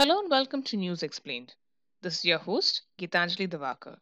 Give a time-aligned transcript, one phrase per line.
[0.00, 1.52] Hello and welcome to News Explained.
[2.00, 3.98] This is your host, Gitanjali Davakar.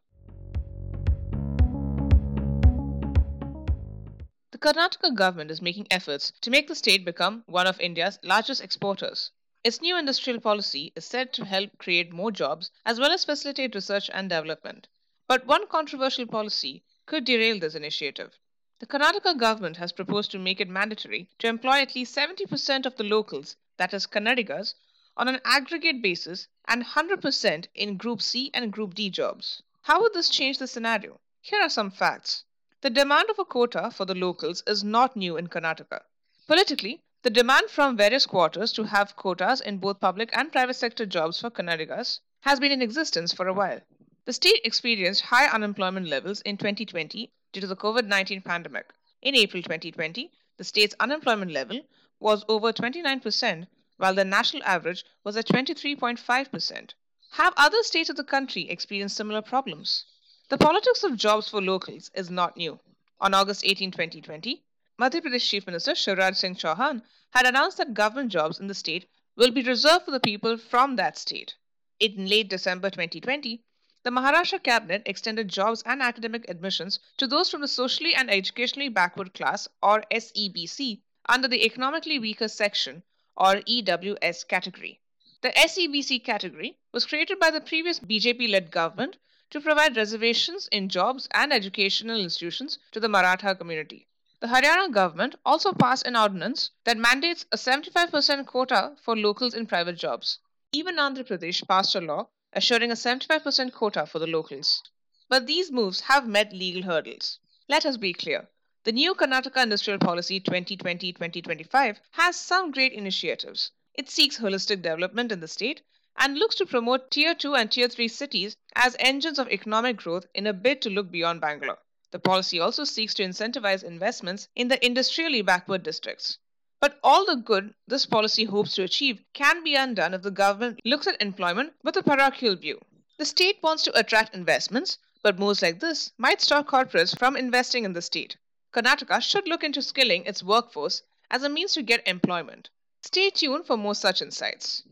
[4.52, 8.62] The Karnataka government is making efforts to make the state become one of India's largest
[8.62, 9.32] exporters.
[9.64, 13.74] Its new industrial policy is said to help create more jobs as well as facilitate
[13.74, 14.86] research and development.
[15.26, 18.38] But one controversial policy could derail this initiative.
[18.78, 22.94] The Karnataka government has proposed to make it mandatory to employ at least 70% of
[22.94, 24.74] the locals, that is, Kannadigas,
[25.18, 29.62] on an aggregate basis and 100% in Group C and Group D jobs.
[29.82, 31.20] How would this change the scenario?
[31.42, 32.44] Here are some facts.
[32.80, 36.02] The demand of a quota for the locals is not new in Karnataka.
[36.46, 41.04] Politically, the demand from various quarters to have quotas in both public and private sector
[41.04, 43.80] jobs for Kannadigas has been in existence for a while.
[44.24, 48.92] The state experienced high unemployment levels in 2020 due to the COVID 19 pandemic.
[49.20, 51.80] In April 2020, the state's unemployment level
[52.20, 53.66] was over 29%,
[53.98, 56.94] while the national average was at 23.5%.
[57.32, 60.04] Have other states of the country experienced similar problems?
[60.48, 62.80] The politics of jobs for locals is not new.
[63.20, 64.64] On August 18, 2020,
[65.00, 69.08] Madhya Pradesh Chief Minister Shivraj Singh Chauhan had announced that government jobs in the state
[69.36, 71.56] will be reserved for the people from that state.
[72.00, 73.62] In late December 2020,
[74.04, 78.88] the Maharashtra cabinet extended jobs and academic admissions to those from the socially and educationally
[78.88, 83.02] backward class or SEBC under the economically weaker section
[83.38, 85.00] or EWS category.
[85.40, 89.16] The SEBC category was created by the previous BJP led government
[89.50, 94.08] to provide reservations in jobs and educational institutions to the Maratha community.
[94.40, 99.66] The Haryana government also passed an ordinance that mandates a 75% quota for locals in
[99.66, 100.40] private jobs.
[100.72, 104.82] Even Andhra Pradesh passed a law assuring a 75% quota for the locals.
[105.28, 107.38] But these moves have met legal hurdles.
[107.68, 108.48] Let us be clear.
[108.88, 113.70] The new Karnataka Industrial Policy 2020 2025 has some great initiatives.
[113.92, 115.82] It seeks holistic development in the state
[116.16, 120.24] and looks to promote Tier 2 and Tier 3 cities as engines of economic growth
[120.32, 121.80] in a bid to look beyond Bangalore.
[122.12, 126.38] The policy also seeks to incentivize investments in the industrially backward districts.
[126.80, 130.80] But all the good this policy hopes to achieve can be undone if the government
[130.86, 132.80] looks at employment with a parochial view.
[133.18, 137.84] The state wants to attract investments, but moves like this might stop corporates from investing
[137.84, 138.38] in the state.
[138.72, 142.70] Karnataka should look into skilling its workforce as a means to get employment.
[143.02, 144.82] Stay tuned for more such insights.